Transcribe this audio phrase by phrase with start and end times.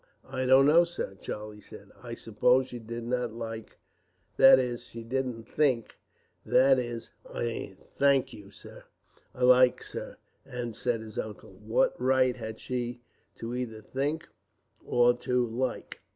[0.27, 1.91] "I don't know, sir," Charlie said.
[2.01, 3.77] "I suppose she did not like
[4.35, 5.93] that is, she didn't think
[6.43, 7.11] that is"
[7.99, 8.85] "Think, sir!
[9.35, 10.17] Like, sir!"
[10.71, 11.51] said his uncle.
[11.51, 13.03] "What right had she
[13.39, 14.27] either to think
[14.83, 15.99] or to like?